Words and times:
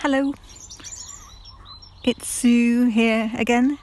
Hello, 0.00 0.32
it's 2.04 2.28
Sue 2.28 2.86
here 2.86 3.32
again. 3.36 3.78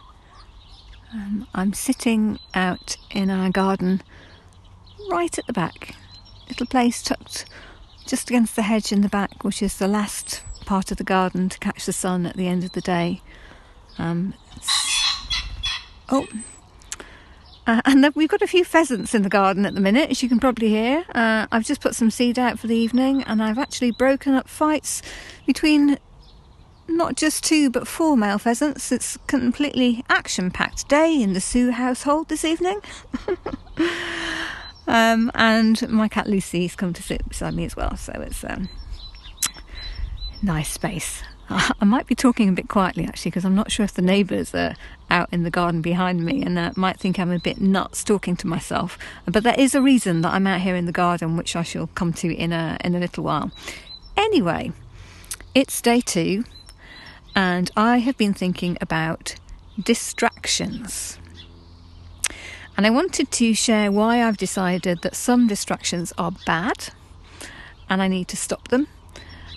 Um, 1.14 1.46
I'm 1.54 1.74
sitting 1.74 2.40
out 2.54 2.96
in 3.12 3.30
our 3.30 3.50
garden 3.50 4.02
right 5.10 5.38
at 5.38 5.46
the 5.46 5.52
back, 5.52 5.94
little 6.48 6.68
place 6.68 7.04
tucked 7.04 7.46
just 8.08 8.30
against 8.30 8.56
the 8.56 8.62
hedge 8.62 8.94
in 8.94 9.02
the 9.02 9.10
back, 9.10 9.44
which 9.44 9.62
is 9.62 9.78
the 9.78 9.90
last 9.90 10.42
part 10.66 10.90
of 10.90 10.96
the 10.96 11.04
garden 11.04 11.50
to 11.50 11.60
catch 11.60 11.86
the 11.86 11.92
sun 11.92 12.26
at 12.26 12.38
the 12.38 12.48
end 12.48 12.64
of 12.64 12.72
the 12.72 12.82
day. 12.82 13.22
Um, 13.98 14.36
oh, 16.08 16.28
uh, 17.68 17.82
and 17.86 18.12
we've 18.16 18.30
got 18.30 18.42
a 18.42 18.48
few 18.48 18.64
pheasants 18.64 19.16
in 19.16 19.24
the 19.24 19.30
garden 19.30 19.66
at 19.66 19.74
the 19.74 19.82
minute, 19.82 20.12
as 20.12 20.22
you 20.22 20.30
can 20.30 20.40
probably 20.40 20.70
hear. 20.70 21.06
Uh, 21.14 21.48
I've 21.52 21.66
just 21.66 21.82
put 21.82 21.96
some 21.96 22.12
seed 22.12 22.38
out 22.38 22.60
for 22.60 22.68
the 22.68 22.76
evening, 22.76 23.24
and 23.24 23.42
I've 23.42 23.58
actually 23.58 23.92
broken 23.92 24.34
up 24.34 24.48
fights 24.48 25.02
between 25.46 25.98
not 26.88 27.16
just 27.16 27.44
two 27.44 27.70
but 27.70 27.88
four 27.88 28.16
male 28.16 28.38
pheasants. 28.38 28.92
It's 28.92 29.18
completely 29.28 30.04
action-packed 30.10 30.88
day 30.88 31.22
in 31.22 31.34
the 31.34 31.42
Sue 31.42 31.72
household 31.72 32.30
this 32.30 32.46
evening. 32.46 32.82
um, 34.88 35.32
and 35.34 35.90
my 35.90 36.08
cat 36.08 36.28
Lucy's 36.28 36.76
come 36.76 36.94
to 36.94 37.02
sit 37.02 37.28
beside 37.28 37.56
me 37.56 37.66
as 37.66 37.76
well, 37.76 37.98
so 37.98 38.14
it's 38.14 38.44
um, 38.44 38.70
nice 40.44 40.72
space. 40.72 41.24
I 41.50 41.86
might 41.86 42.08
be 42.08 42.16
talking 42.16 42.50
a 42.50 42.54
bit 42.54 42.70
quietly 42.70 43.06
actually 43.06 43.32
because 43.32 43.46
I'm 43.46 43.56
not 43.56 43.72
sure 43.72 43.84
if 43.84 43.94
the 43.94 44.02
neighbours 44.02 44.54
are 44.56 44.76
out 45.10 45.30
in 45.32 45.44
the 45.44 45.52
garden 45.52 45.82
behind 45.82 46.26
me 46.26 46.44
and 46.44 46.58
uh, 46.58 46.72
might 46.76 47.00
think 47.00 47.20
I'm 47.20 47.32
a 47.32 47.40
bit 47.40 47.60
nuts 47.62 48.04
talking 48.04 48.36
to 48.38 48.48
myself. 48.48 48.98
But 49.26 49.44
there 49.44 49.56
is 49.58 49.76
a 49.76 49.82
reason 49.82 50.22
that 50.22 50.34
I'm 50.34 50.48
out 50.48 50.62
here 50.62 50.76
in 50.76 50.86
the 50.86 50.92
garden, 50.92 51.38
which 51.38 51.56
I 51.56 51.64
shall 51.64 51.88
come 51.88 52.14
to 52.14 52.34
in 52.34 52.52
a 52.52 52.78
in 52.84 52.96
a 52.96 53.00
little 53.00 53.24
while. 53.24 53.52
Anyway, 54.18 54.72
it's 55.54 55.82
day 55.82 56.02
two, 56.02 56.44
and 57.36 57.72
I 57.76 57.98
have 58.00 58.18
been 58.18 58.34
thinking 58.34 58.78
about 58.82 59.36
distractions. 59.82 61.20
And 62.78 62.86
I 62.86 62.90
wanted 62.90 63.32
to 63.32 63.54
share 63.54 63.92
why 63.92 64.22
I've 64.22 64.38
decided 64.38 65.02
that 65.02 65.16
some 65.16 65.48
distractions 65.48 66.12
are 66.18 66.34
bad 66.46 66.90
and 67.90 68.02
I 68.02 68.10
need 68.10 68.28
to 68.30 68.38
stop 68.38 68.68
them 68.68 68.88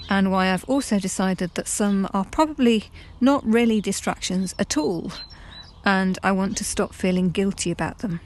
and 0.08 0.30
why 0.30 0.52
I've 0.52 0.64
also 0.64 0.98
decided 0.98 1.54
that 1.54 1.68
some 1.68 2.08
are 2.14 2.24
probably 2.24 2.84
not 3.20 3.44
really 3.44 3.80
distractions 3.80 4.54
at 4.58 4.76
all, 4.76 5.12
and 5.84 6.18
I 6.22 6.32
want 6.32 6.56
to 6.58 6.64
stop 6.64 6.92
feeling 6.92 7.30
guilty 7.30 7.70
about 7.70 7.98
them. 7.98 8.20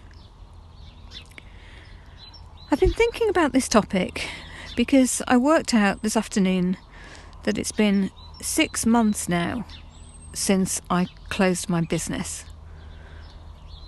I've 2.70 2.80
been 2.80 2.92
thinking 2.92 3.28
about 3.28 3.52
this 3.52 3.68
topic 3.68 4.28
because 4.76 5.20
I 5.28 5.36
worked 5.36 5.74
out 5.74 6.02
this 6.02 6.16
afternoon 6.16 6.78
that 7.44 7.58
it's 7.58 7.72
been 7.72 8.10
six 8.40 8.86
months 8.86 9.28
now 9.28 9.66
since 10.32 10.80
I 10.88 11.08
closed 11.28 11.68
my 11.68 11.82
business, 11.82 12.44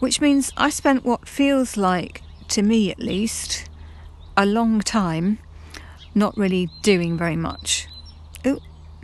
which 0.01 0.21
means 0.21 0.53
I 0.57 0.71
spent 0.71 1.05
what 1.05 1.29
feels 1.29 1.77
like, 1.77 2.23
to 2.49 2.63
me 2.63 2.91
at 2.91 2.99
least, 2.99 3.69
a 4.37 4.45
long 4.45 4.81
time 4.81 5.39
not 6.15 6.37
really 6.37 6.69
doing 6.83 7.17
very 7.17 7.37
much. 7.37 7.89
Oh, 8.45 8.61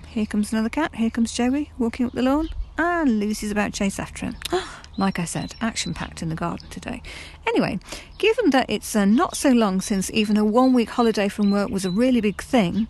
here 0.08 0.26
comes 0.26 0.52
another 0.52 0.68
cat. 0.68 0.94
Here 0.96 1.10
comes 1.10 1.32
Joey 1.32 1.72
walking 1.78 2.06
up 2.06 2.12
the 2.12 2.22
lawn. 2.22 2.50
And 2.82 3.20
Lucy's 3.20 3.50
about 3.50 3.74
to 3.74 3.78
chase 3.78 3.98
after 3.98 4.24
him. 4.24 4.36
like 4.96 5.18
I 5.18 5.26
said, 5.26 5.54
action 5.60 5.92
packed 5.92 6.22
in 6.22 6.30
the 6.30 6.34
garden 6.34 6.66
today. 6.70 7.02
Anyway, 7.46 7.78
given 8.16 8.48
that 8.50 8.70
it's 8.70 8.96
uh, 8.96 9.04
not 9.04 9.36
so 9.36 9.50
long 9.50 9.82
since 9.82 10.10
even 10.12 10.38
a 10.38 10.46
one 10.46 10.72
week 10.72 10.88
holiday 10.88 11.28
from 11.28 11.50
work 11.50 11.68
was 11.68 11.84
a 11.84 11.90
really 11.90 12.22
big 12.22 12.40
thing, 12.40 12.88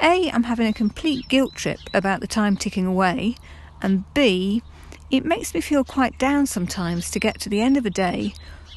A, 0.00 0.30
I'm 0.30 0.44
having 0.44 0.66
a 0.66 0.72
complete 0.72 1.28
guilt 1.28 1.54
trip 1.54 1.80
about 1.92 2.22
the 2.22 2.26
time 2.26 2.56
ticking 2.56 2.86
away, 2.86 3.34
and 3.82 4.04
B, 4.14 4.62
it 5.10 5.26
makes 5.26 5.52
me 5.52 5.60
feel 5.60 5.84
quite 5.84 6.18
down 6.18 6.46
sometimes 6.46 7.10
to 7.10 7.20
get 7.20 7.38
to 7.40 7.50
the 7.50 7.60
end 7.60 7.76
of 7.76 7.84
a 7.84 7.90
day 7.90 8.32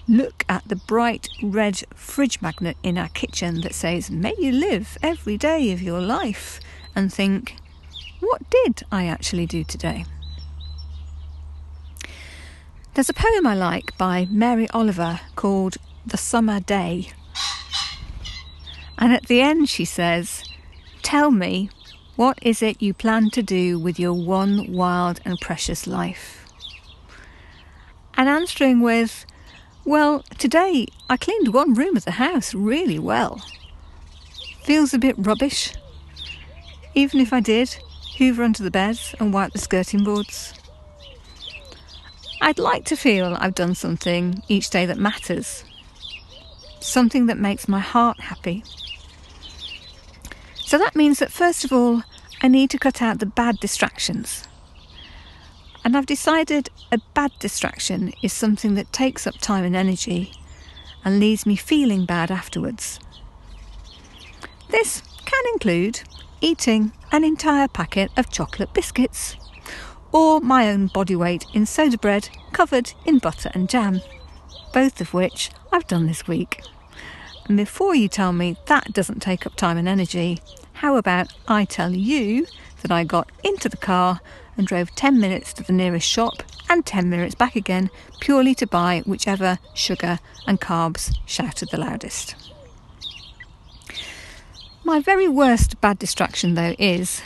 look 0.10 0.44
at 0.50 0.68
the 0.68 0.76
bright 0.76 1.30
red 1.42 1.82
fridge 1.96 2.42
magnet 2.42 2.76
in 2.84 2.98
our 2.98 3.08
kitchen 3.08 3.62
that 3.62 3.74
says, 3.74 4.12
May 4.12 4.34
you 4.38 4.52
live 4.52 4.98
every 5.02 5.38
day 5.38 5.72
of 5.72 5.82
your 5.82 6.02
life, 6.02 6.60
and 6.94 7.14
think, 7.14 7.56
What 8.20 8.42
did 8.50 8.84
I 8.92 9.06
actually 9.06 9.46
do 9.46 9.64
today? 9.64 10.04
There's 12.96 13.10
a 13.10 13.14
poem 13.14 13.48
I 13.48 13.56
like 13.56 13.98
by 13.98 14.28
Mary 14.30 14.70
Oliver 14.70 15.20
called 15.36 15.78
The 16.06 16.16
Summer 16.16 16.60
Day. 16.60 17.10
And 19.00 19.12
at 19.12 19.26
the 19.26 19.42
end, 19.42 19.68
she 19.68 19.84
says, 19.84 20.44
Tell 21.02 21.32
me, 21.32 21.72
what 22.18 22.38
is 22.44 22.62
it 22.62 22.84
you 22.84 22.94
plan 22.94 23.32
to 23.32 23.42
do 23.42 23.80
with 23.80 24.00
your 24.00 24.14
one 24.14 24.72
wild 24.72 25.22
and 25.26 25.42
precious 25.42 25.88
life? 25.88 26.46
And 28.14 28.30
answering 28.30 28.80
with, 28.80 29.26
well, 29.84 30.24
today 30.38 30.86
I 31.10 31.18
cleaned 31.18 31.52
one 31.52 31.74
room 31.74 31.98
of 31.98 32.06
the 32.06 32.12
house 32.12 32.54
really 32.54 33.00
well. 33.00 33.42
Feels 34.66 34.94
a 34.94 35.00
bit 35.00 35.16
rubbish. 35.18 35.74
Even 36.94 37.22
if 37.22 37.34
I 37.34 37.40
did, 37.40 37.76
hoover 38.20 38.44
under 38.44 38.62
the 38.62 38.70
beds 38.70 39.16
and 39.20 39.34
wipe 39.34 39.52
the 39.52 39.58
skirting 39.58 40.04
boards. 40.04 40.54
I'd 42.44 42.60
like 42.60 42.84
to 42.86 42.98
feel 42.98 43.38
I've 43.40 43.56
done 43.56 43.74
something 43.74 44.44
each 44.50 44.70
day 44.70 44.86
that 44.86 44.98
matters. 44.98 45.64
Something 46.82 47.28
that 47.28 47.38
makes 47.38 47.70
my 47.70 47.80
heart 47.80 48.20
happy. 48.20 48.66
So 50.58 50.78
that 50.78 50.94
means 50.94 51.20
that 51.20 51.32
first 51.32 51.64
of 51.64 51.72
all, 51.72 52.04
I 52.42 52.50
need 52.50 52.70
to 52.72 52.78
cut 52.78 53.02
out 53.02 53.20
the 53.20 53.26
bad 53.26 53.62
distractions. 53.62 54.44
And 55.86 55.96
I've 55.96 56.06
decided 56.06 56.70
a 56.92 57.00
bad 57.14 57.32
distraction 57.40 58.12
is 58.22 58.34
something 58.34 58.76
that 58.76 58.92
takes 58.92 59.26
up 59.26 59.36
time 59.36 59.64
and 59.64 59.74
energy 59.76 60.34
and 61.06 61.22
leaves 61.22 61.46
me 61.46 61.56
feeling 61.56 62.06
bad 62.06 62.30
afterwards. 62.30 63.00
This 64.68 65.02
can 65.24 65.44
include 65.54 66.02
eating 66.42 66.92
an 67.10 67.24
entire 67.24 67.70
packet 67.70 68.12
of 68.18 68.30
chocolate 68.30 68.74
biscuits 68.74 69.38
or 70.14 70.40
my 70.40 70.70
own 70.70 70.88
body 70.88 71.16
weight 71.16 71.46
in 71.54 71.66
soda 71.66 71.98
bread 71.98 72.30
covered 72.54 72.94
in 73.06 73.18
butter 73.18 73.52
and 73.54 73.68
jam, 73.68 74.00
both 74.72 75.02
of 75.02 75.14
which 75.14 75.50
I've 75.72 75.88
done 75.88 76.06
this 76.06 76.28
week. 76.28 76.62
And 77.48 77.58
before 77.58 77.96
you 77.96 78.08
tell 78.08 78.32
me 78.32 78.56
that 78.68 78.94
doesn't 78.94 79.22
take 79.22 79.46
up 79.46 79.56
time 79.56 79.78
and 79.78 79.88
energy, 79.88 80.40
how 80.74 80.96
about 80.96 81.34
I 81.48 81.66
tell 81.66 81.94
you 81.94 82.46
that 82.82 82.92
I 82.92 83.04
got 83.04 83.30
into 83.44 83.68
the 83.68 83.78
car 83.78 84.22
and 84.56 84.68
drove 84.68 84.94
10 84.96 85.20
minutes 85.20 85.52
to 85.54 85.64
the 85.64 85.74
nearest 85.74 86.08
shop 86.08 86.44
and 86.70 86.86
10 86.86 87.10
minutes 87.10 87.36
back 87.36 87.56
again 87.56 87.90
purely 88.20 88.56
to 88.56 88.68
buy 88.68 89.02
whichever 89.06 89.60
sugar 89.74 90.20
and 90.48 90.62
carbs 90.62 91.16
shouted 91.26 91.70
the 91.72 91.78
loudest. 91.78 92.36
My 94.84 95.00
very 95.00 95.28
worst 95.28 95.80
bad 95.82 95.98
distraction, 95.98 96.56
though, 96.56 96.76
is 96.78 97.22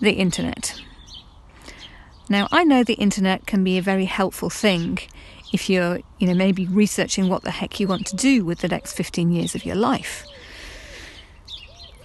the 0.00 0.12
internet. 0.12 0.80
Now, 2.32 2.48
I 2.50 2.64
know 2.64 2.82
the 2.82 2.94
internet 2.94 3.46
can 3.46 3.62
be 3.62 3.76
a 3.76 3.82
very 3.82 4.06
helpful 4.06 4.48
thing 4.48 4.98
if 5.52 5.68
you're, 5.68 6.00
you 6.18 6.26
know, 6.26 6.32
maybe 6.32 6.66
researching 6.66 7.28
what 7.28 7.42
the 7.42 7.50
heck 7.50 7.78
you 7.78 7.86
want 7.86 8.06
to 8.06 8.16
do 8.16 8.42
with 8.42 8.60
the 8.60 8.68
next 8.68 8.94
15 8.94 9.30
years 9.30 9.54
of 9.54 9.66
your 9.66 9.76
life. 9.76 10.24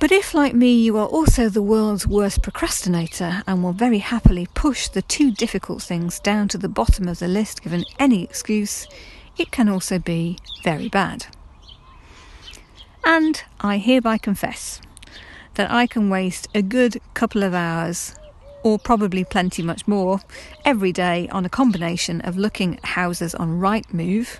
But 0.01 0.11
if, 0.11 0.33
like 0.33 0.53
me, 0.53 0.81
you 0.81 0.97
are 0.97 1.07
also 1.07 1.47
the 1.47 1.61
world's 1.61 2.05
worst 2.05 2.43
procrastinator 2.43 3.41
and 3.47 3.63
will 3.63 3.71
very 3.71 3.99
happily 3.99 4.49
push 4.53 4.89
the 4.89 5.01
too 5.01 5.31
difficult 5.31 5.81
things 5.81 6.19
down 6.19 6.49
to 6.49 6.57
the 6.57 6.67
bottom 6.67 7.07
of 7.07 7.19
the 7.19 7.29
list 7.29 7.63
given 7.63 7.85
any 7.97 8.21
excuse, 8.21 8.85
it 9.38 9.49
can 9.49 9.69
also 9.69 9.97
be 9.97 10.38
very 10.61 10.89
bad. 10.89 11.27
And 13.05 13.41
I 13.61 13.77
hereby 13.77 14.17
confess 14.17 14.81
that 15.53 15.71
I 15.71 15.88
can 15.88 16.09
waste 16.09 16.50
a 16.53 16.62
good 16.62 17.00
couple 17.13 17.44
of 17.44 17.53
hours, 17.53 18.13
or 18.63 18.80
probably 18.80 19.24
plenty 19.24 19.62
much 19.62 19.88
more, 19.88 20.19
every 20.65 20.92
day 20.92 21.27
on 21.30 21.45
a 21.45 21.50
combination 21.50 22.21
of 22.21 22.38
looking 22.38 22.75
at 22.75 22.86
houses 22.86 23.36
on 23.36 23.59
Rightmove 23.59 24.39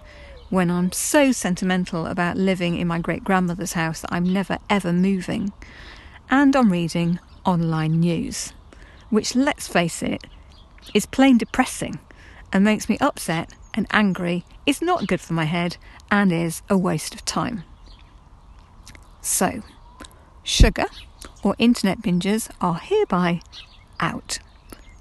when 0.50 0.72
I'm 0.72 0.92
so 0.92 1.32
sentimental 1.32 2.06
about 2.06 2.38
living 2.38 2.78
in 2.78 2.88
my 2.88 3.00
great 3.00 3.24
grandmother's 3.24 3.74
house 3.74 4.02
that 4.02 4.14
I'm 4.14 4.32
never 4.32 4.58
ever 4.70 4.94
moving, 4.94 5.52
and 6.30 6.56
I'm 6.56 6.72
reading 6.72 7.20
online 7.46 8.00
news, 8.00 8.54
which, 9.10 9.36
let's 9.36 9.68
face 9.68 10.02
it, 10.02 10.24
is 10.94 11.06
plain 11.06 11.38
depressing 11.38 12.00
and 12.54 12.64
makes 12.64 12.88
me 12.88 12.98
upset 13.00 13.54
and 13.74 13.88
angry, 13.92 14.46
is 14.66 14.82
not 14.82 15.08
good 15.08 15.22
for 15.22 15.34
my 15.34 15.46
head, 15.46 15.78
and 16.10 16.32
is 16.32 16.62
a 16.70 16.78
waste 16.78 17.14
of 17.14 17.24
time. 17.26 17.64
So, 19.22 19.62
sugar 20.44 20.86
or 21.44 21.56
internet 21.60 22.02
binges 22.02 22.50
are 22.62 22.76
hereby 22.76 23.42
out. 24.00 24.40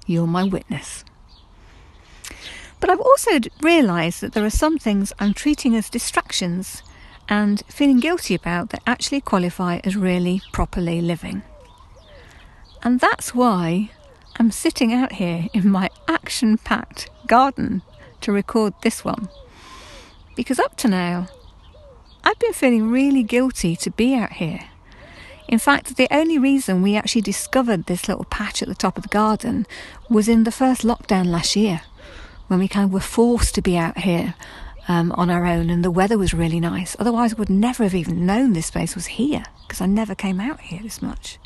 You're 0.05 0.27
my 0.27 0.43
witness. 0.43 1.03
But 2.79 2.89
I've 2.89 2.99
also 2.99 3.39
realised 3.61 4.21
that 4.21 4.33
there 4.33 4.45
are 4.45 4.49
some 4.49 4.77
things 4.77 5.13
I'm 5.19 5.33
treating 5.33 5.75
as 5.75 5.89
distractions 5.89 6.83
and 7.27 7.63
feeling 7.67 7.99
guilty 7.99 8.35
about 8.35 8.69
that 8.69 8.83
actually 8.85 9.21
qualify 9.21 9.79
as 9.83 9.95
really 9.95 10.41
properly 10.51 11.01
living. 11.01 11.41
And 12.83 12.99
that's 12.99 13.33
why 13.33 13.91
I'm 14.37 14.51
sitting 14.51 14.93
out 14.93 15.13
here 15.13 15.47
in 15.53 15.69
my 15.69 15.89
action 16.07 16.57
packed 16.57 17.09
garden 17.25 17.81
to 18.21 18.31
record 18.31 18.73
this 18.83 19.03
one. 19.03 19.29
Because 20.35 20.59
up 20.59 20.77
to 20.77 20.87
now, 20.87 21.27
I've 22.23 22.39
been 22.39 22.53
feeling 22.53 22.91
really 22.91 23.23
guilty 23.23 23.75
to 23.77 23.89
be 23.89 24.13
out 24.13 24.33
here. 24.33 24.61
In 25.47 25.59
fact, 25.59 25.95
the 25.95 26.07
only 26.11 26.37
reason 26.37 26.81
we 26.81 26.95
actually 26.97 27.21
discovered 27.21 27.85
this 27.85 28.07
little 28.07 28.25
patch 28.25 28.61
at 28.61 28.67
the 28.67 28.75
top 28.75 28.97
of 28.97 29.03
the 29.03 29.09
garden 29.09 29.65
was 30.09 30.27
in 30.27 30.43
the 30.43 30.51
first 30.51 30.81
lockdown 30.81 31.27
last 31.27 31.55
year, 31.55 31.81
when 32.47 32.59
we 32.59 32.67
kind 32.67 32.85
of 32.85 32.93
were 32.93 32.99
forced 32.99 33.55
to 33.55 33.61
be 33.61 33.77
out 33.77 33.99
here 33.99 34.35
um, 34.87 35.11
on 35.13 35.29
our 35.29 35.45
own 35.45 35.69
and 35.69 35.83
the 35.83 35.91
weather 35.91 36.17
was 36.17 36.33
really 36.33 36.59
nice. 36.59 36.95
Otherwise, 36.99 37.33
I 37.33 37.37
would 37.37 37.49
never 37.49 37.83
have 37.83 37.95
even 37.95 38.25
known 38.25 38.53
this 38.53 38.67
space 38.67 38.95
was 38.95 39.05
here 39.05 39.43
because 39.61 39.81
I 39.81 39.85
never 39.85 40.15
came 40.15 40.39
out 40.39 40.61
here 40.61 40.81
this 40.81 41.01
much. 41.01 41.39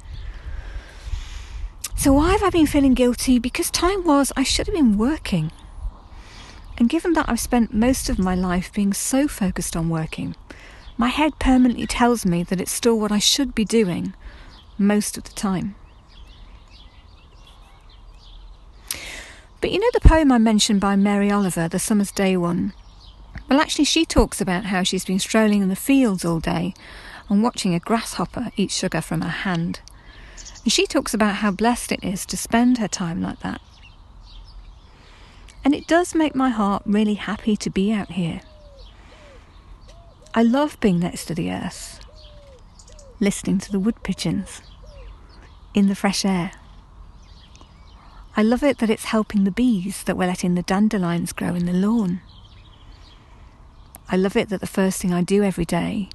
So, 1.95 2.13
why 2.13 2.31
have 2.31 2.43
I 2.43 2.49
been 2.49 2.65
feeling 2.65 2.95
guilty? 2.95 3.37
Because 3.37 3.69
time 3.69 4.03
was 4.03 4.31
I 4.35 4.43
should 4.43 4.67
have 4.67 4.75
been 4.75 4.97
working. 4.97 5.51
And 6.77 6.89
given 6.89 7.13
that 7.13 7.29
I've 7.29 7.39
spent 7.39 7.73
most 7.73 8.09
of 8.09 8.17
my 8.17 8.33
life 8.33 8.73
being 8.73 8.93
so 8.93 9.27
focused 9.27 9.75
on 9.75 9.89
working, 9.89 10.35
my 11.01 11.07
head 11.07 11.39
permanently 11.39 11.87
tells 11.87 12.27
me 12.27 12.43
that 12.43 12.61
it's 12.61 12.71
still 12.71 12.99
what 12.99 13.11
I 13.11 13.17
should 13.17 13.55
be 13.55 13.65
doing 13.65 14.13
most 14.77 15.17
of 15.17 15.23
the 15.23 15.31
time. 15.31 15.73
But 19.59 19.71
you 19.71 19.79
know 19.79 19.89
the 19.93 20.07
poem 20.07 20.31
I 20.31 20.37
mentioned 20.37 20.79
by 20.79 20.95
Mary 20.95 21.31
Oliver, 21.31 21.67
the 21.67 21.79
Summer's 21.79 22.11
Day 22.11 22.37
one? 22.37 22.73
Well, 23.49 23.59
actually, 23.59 23.85
she 23.85 24.05
talks 24.05 24.39
about 24.39 24.65
how 24.65 24.83
she's 24.83 25.03
been 25.03 25.17
strolling 25.17 25.63
in 25.63 25.69
the 25.69 25.75
fields 25.75 26.23
all 26.23 26.39
day 26.39 26.75
and 27.29 27.41
watching 27.41 27.73
a 27.73 27.79
grasshopper 27.79 28.51
eat 28.55 28.69
sugar 28.69 29.01
from 29.01 29.21
her 29.21 29.29
hand. 29.29 29.79
And 30.63 30.71
she 30.71 30.85
talks 30.85 31.15
about 31.15 31.37
how 31.37 31.49
blessed 31.49 31.93
it 31.93 32.03
is 32.03 32.27
to 32.27 32.37
spend 32.37 32.77
her 32.77 32.87
time 32.87 33.23
like 33.23 33.39
that. 33.39 33.59
And 35.65 35.73
it 35.73 35.87
does 35.87 36.13
make 36.13 36.35
my 36.35 36.49
heart 36.49 36.83
really 36.85 37.15
happy 37.15 37.57
to 37.57 37.71
be 37.71 37.91
out 37.91 38.11
here. 38.11 38.41
I 40.33 40.43
love 40.43 40.79
being 40.79 40.99
next 40.99 41.25
to 41.25 41.35
the 41.35 41.51
earth, 41.51 41.99
listening 43.19 43.57
to 43.59 43.71
the 43.71 43.79
wood 43.79 44.01
pigeons, 44.01 44.61
in 45.73 45.89
the 45.89 45.95
fresh 45.95 46.23
air. 46.23 46.51
I 48.37 48.41
love 48.41 48.63
it 48.63 48.77
that 48.77 48.89
it's 48.89 49.05
helping 49.05 49.43
the 49.43 49.51
bees 49.51 50.03
that 50.03 50.15
we're 50.15 50.27
letting 50.27 50.55
the 50.55 50.61
dandelions 50.61 51.33
grow 51.33 51.53
in 51.53 51.65
the 51.65 51.73
lawn. 51.73 52.21
I 54.07 54.15
love 54.15 54.37
it 54.37 54.47
that 54.47 54.61
the 54.61 54.67
first 54.67 55.01
thing 55.01 55.13
I 55.13 55.21
do 55.21 55.43
every 55.43 55.65
day 55.65 56.07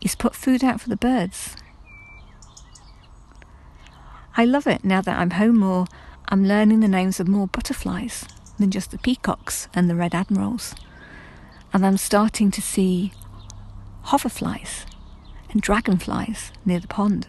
is 0.00 0.16
put 0.16 0.34
food 0.34 0.64
out 0.64 0.80
for 0.80 0.88
the 0.88 0.96
birds. 0.96 1.54
I 4.36 4.44
love 4.44 4.66
it 4.66 4.84
now 4.84 5.02
that 5.02 5.18
I'm 5.20 5.30
home 5.30 5.58
more, 5.58 5.86
I'm 6.28 6.44
learning 6.44 6.80
the 6.80 6.88
names 6.88 7.20
of 7.20 7.28
more 7.28 7.46
butterflies 7.46 8.24
than 8.58 8.72
just 8.72 8.90
the 8.90 8.98
peacocks 8.98 9.68
and 9.72 9.88
the 9.88 9.94
red 9.94 10.16
admirals. 10.16 10.74
And 11.72 11.86
I'm 11.86 11.96
starting 11.96 12.50
to 12.50 12.60
see 12.60 13.12
hoverflies 14.12 14.84
and 15.52 15.62
dragonflies 15.62 16.52
near 16.66 16.78
the 16.78 16.86
pond. 16.86 17.28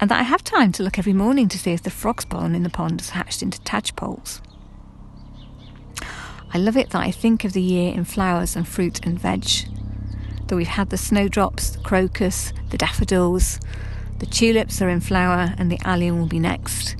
And 0.00 0.10
that 0.10 0.18
I 0.18 0.24
have 0.24 0.42
time 0.42 0.72
to 0.72 0.82
look 0.82 0.98
every 0.98 1.12
morning 1.12 1.46
to 1.48 1.58
see 1.60 1.70
if 1.70 1.84
the 1.84 1.90
frog 1.90 2.22
spawn 2.22 2.56
in 2.56 2.64
the 2.64 2.70
pond 2.70 3.00
has 3.00 3.10
hatched 3.10 3.40
into 3.40 3.60
tadpoles. 3.60 4.42
I 6.52 6.58
love 6.58 6.76
it 6.76 6.90
that 6.90 7.02
I 7.02 7.12
think 7.12 7.44
of 7.44 7.52
the 7.52 7.62
year 7.62 7.94
in 7.94 8.04
flowers 8.04 8.56
and 8.56 8.66
fruit 8.66 9.06
and 9.06 9.16
veg. 9.16 9.46
That 10.48 10.56
we've 10.56 10.66
had 10.66 10.90
the 10.90 10.96
snowdrops, 10.96 11.70
the 11.70 11.78
crocus, 11.78 12.52
the 12.70 12.78
daffodils, 12.78 13.60
the 14.18 14.26
tulips 14.26 14.82
are 14.82 14.88
in 14.88 14.98
flower, 14.98 15.54
and 15.56 15.70
the 15.70 15.78
allium 15.84 16.18
will 16.18 16.26
be 16.26 16.40
next. 16.40 16.96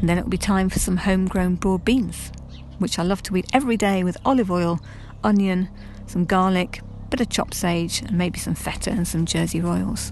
And 0.00 0.08
then 0.08 0.16
it 0.16 0.22
will 0.22 0.30
be 0.30 0.38
time 0.38 0.70
for 0.70 0.78
some 0.78 0.96
homegrown 0.96 1.56
broad 1.56 1.84
beans, 1.84 2.32
which 2.78 2.98
I 2.98 3.02
love 3.02 3.22
to 3.24 3.36
eat 3.36 3.50
every 3.52 3.76
day 3.76 4.02
with 4.02 4.16
olive 4.24 4.50
oil, 4.50 4.80
onion, 5.22 5.68
some 6.06 6.24
garlic, 6.24 6.80
bit 7.14 7.20
of 7.20 7.28
chopped 7.28 7.54
sage, 7.54 8.02
and 8.02 8.18
maybe 8.18 8.40
some 8.40 8.56
feta 8.56 8.90
and 8.90 9.06
some 9.06 9.24
Jersey 9.24 9.60
Royals. 9.60 10.10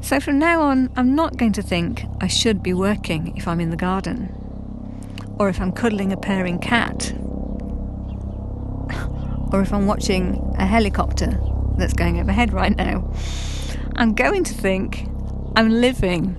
So 0.00 0.18
from 0.18 0.40
now 0.40 0.62
on, 0.62 0.90
I'm 0.96 1.14
not 1.14 1.36
going 1.36 1.52
to 1.52 1.62
think 1.62 2.02
I 2.20 2.26
should 2.26 2.60
be 2.60 2.74
working 2.74 3.36
if 3.36 3.46
I'm 3.46 3.60
in 3.60 3.70
the 3.70 3.76
garden, 3.76 4.34
or 5.38 5.48
if 5.48 5.60
I'm 5.60 5.70
cuddling 5.70 6.12
a 6.12 6.16
purring 6.16 6.58
cat, 6.58 7.12
or 9.52 9.60
if 9.60 9.72
I'm 9.72 9.86
watching 9.86 10.52
a 10.58 10.66
helicopter 10.66 11.38
that's 11.76 11.92
going 11.92 12.18
overhead 12.18 12.52
right 12.52 12.76
now. 12.76 13.14
I'm 13.94 14.12
going 14.12 14.42
to 14.42 14.54
think 14.54 15.08
I'm 15.54 15.70
living. 15.70 16.36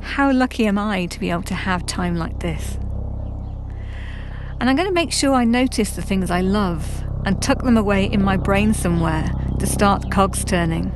How 0.00 0.32
lucky 0.32 0.66
am 0.66 0.78
I 0.78 1.04
to 1.06 1.20
be 1.20 1.28
able 1.28 1.42
to 1.42 1.54
have 1.54 1.84
time 1.84 2.16
like 2.16 2.40
this? 2.40 2.78
And 4.60 4.70
I'm 4.70 4.76
going 4.76 4.88
to 4.88 4.94
make 4.94 5.12
sure 5.12 5.34
I 5.34 5.44
notice 5.44 5.94
the 5.94 6.00
things 6.00 6.30
I 6.30 6.40
love 6.40 7.03
and 7.24 7.40
tuck 7.42 7.62
them 7.62 7.76
away 7.76 8.04
in 8.06 8.22
my 8.22 8.36
brain 8.36 8.74
somewhere 8.74 9.30
to 9.58 9.66
start 9.66 10.10
cogs 10.10 10.44
turning. 10.44 10.92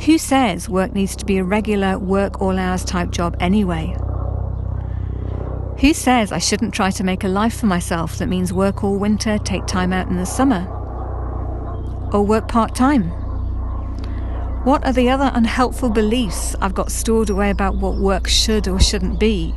Who 0.00 0.18
says 0.18 0.68
work 0.68 0.94
needs 0.94 1.16
to 1.16 1.26
be 1.26 1.38
a 1.38 1.44
regular 1.44 1.98
work 1.98 2.40
all 2.40 2.58
hours 2.58 2.84
type 2.84 3.10
job 3.10 3.36
anyway? 3.40 3.96
Who 5.80 5.94
says 5.94 6.32
I 6.32 6.38
shouldn't 6.38 6.74
try 6.74 6.90
to 6.92 7.04
make 7.04 7.24
a 7.24 7.28
life 7.28 7.58
for 7.58 7.66
myself 7.66 8.18
that 8.18 8.28
means 8.28 8.52
work 8.52 8.82
all 8.82 8.98
winter, 8.98 9.38
take 9.38 9.66
time 9.66 9.92
out 9.92 10.08
in 10.08 10.16
the 10.16 10.26
summer? 10.26 10.66
Or 12.12 12.22
work 12.22 12.48
part 12.48 12.74
time? 12.74 13.10
What 14.64 14.84
are 14.84 14.92
the 14.92 15.08
other 15.08 15.30
unhelpful 15.34 15.90
beliefs 15.90 16.56
I've 16.60 16.74
got 16.74 16.90
stored 16.90 17.30
away 17.30 17.50
about 17.50 17.76
what 17.76 17.96
work 17.96 18.26
should 18.26 18.66
or 18.66 18.80
shouldn't 18.80 19.20
be, 19.20 19.54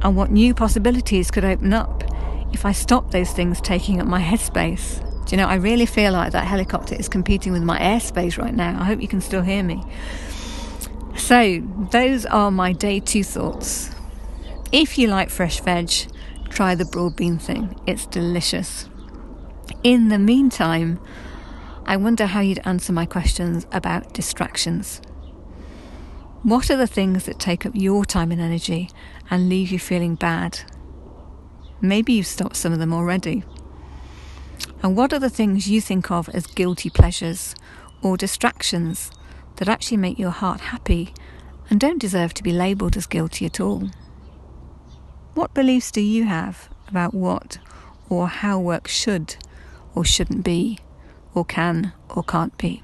and 0.00 0.16
what 0.16 0.30
new 0.30 0.54
possibilities 0.54 1.30
could 1.30 1.44
open 1.44 1.72
up 1.72 2.02
if 2.52 2.64
I 2.66 2.72
stop 2.72 3.10
those 3.10 3.30
things 3.32 3.60
taking 3.60 4.00
up 4.00 4.06
my 4.06 4.20
headspace. 4.20 5.00
Do 5.26 5.36
you 5.36 5.36
know, 5.36 5.48
I 5.48 5.54
really 5.54 5.86
feel 5.86 6.12
like 6.12 6.32
that 6.32 6.46
helicopter 6.46 6.94
is 6.94 7.08
competing 7.08 7.52
with 7.52 7.62
my 7.62 7.78
airspace 7.78 8.38
right 8.38 8.54
now. 8.54 8.80
I 8.80 8.84
hope 8.84 9.00
you 9.00 9.08
can 9.08 9.20
still 9.20 9.42
hear 9.42 9.62
me. 9.62 9.82
So, 11.16 11.60
those 11.90 12.26
are 12.26 12.50
my 12.50 12.72
day 12.72 13.00
two 13.00 13.22
thoughts. 13.22 13.90
If 14.72 14.98
you 14.98 15.08
like 15.08 15.30
fresh 15.30 15.60
veg, 15.60 15.90
try 16.48 16.74
the 16.74 16.84
broad 16.84 17.16
bean 17.16 17.38
thing, 17.38 17.78
it's 17.86 18.06
delicious. 18.06 18.88
In 19.84 20.08
the 20.08 20.18
meantime, 20.18 20.98
I 21.84 21.96
wonder 21.96 22.26
how 22.26 22.40
you'd 22.40 22.60
answer 22.64 22.92
my 22.92 23.06
questions 23.06 23.66
about 23.72 24.14
distractions. 24.14 25.00
What 26.42 26.70
are 26.70 26.76
the 26.76 26.86
things 26.86 27.24
that 27.26 27.38
take 27.38 27.64
up 27.66 27.72
your 27.74 28.04
time 28.04 28.32
and 28.32 28.40
energy 28.40 28.90
and 29.30 29.48
leave 29.48 29.70
you 29.70 29.78
feeling 29.78 30.14
bad? 30.14 30.60
Maybe 31.84 32.12
you've 32.12 32.28
stopped 32.28 32.54
some 32.54 32.72
of 32.72 32.78
them 32.78 32.92
already. 32.92 33.42
And 34.82 34.96
what 34.96 35.12
are 35.12 35.18
the 35.18 35.28
things 35.28 35.68
you 35.68 35.80
think 35.80 36.12
of 36.12 36.28
as 36.28 36.46
guilty 36.46 36.88
pleasures 36.88 37.56
or 38.02 38.16
distractions 38.16 39.10
that 39.56 39.68
actually 39.68 39.96
make 39.96 40.18
your 40.18 40.30
heart 40.30 40.60
happy 40.60 41.12
and 41.68 41.80
don't 41.80 42.00
deserve 42.00 42.34
to 42.34 42.42
be 42.42 42.52
labelled 42.52 42.96
as 42.96 43.06
guilty 43.06 43.46
at 43.46 43.60
all? 43.60 43.90
What 45.34 45.54
beliefs 45.54 45.90
do 45.90 46.00
you 46.00 46.24
have 46.24 46.68
about 46.88 47.14
what 47.14 47.58
or 48.08 48.28
how 48.28 48.60
work 48.60 48.86
should 48.86 49.36
or 49.94 50.04
shouldn't 50.04 50.44
be, 50.44 50.78
or 51.34 51.44
can 51.44 51.92
or 52.08 52.22
can't 52.22 52.56
be? 52.58 52.80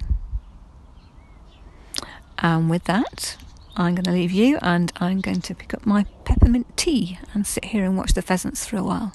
And 2.39 2.69
with 2.69 2.85
that, 2.85 3.37
I'm 3.79 3.95
going 3.95 4.05
to 4.05 4.11
leave 4.11 4.33
you 4.33 4.59
and 4.61 4.93
I'm 4.97 5.21
going 5.21 5.41
to 5.41 5.55
pick 5.55 5.73
up 5.73 5.87
my 5.87 6.05
peppermint 6.25 6.77
tea 6.77 7.21
and 7.33 7.47
sit 7.47 7.67
here 7.67 7.85
and 7.85 7.97
watch 7.97 8.13
the 8.13 8.23
pheasants 8.23 8.67
for 8.67 8.77
a 8.77 8.83
while. 8.83 9.13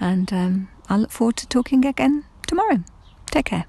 And 0.00 0.32
um, 0.32 0.68
I 0.88 0.96
look 0.96 1.10
forward 1.10 1.36
to 1.36 1.46
talking 1.46 1.84
again 1.84 2.24
tomorrow. 2.46 2.82
Take 3.30 3.46
care. 3.46 3.66